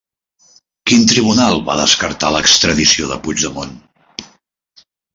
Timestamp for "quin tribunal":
0.91-1.61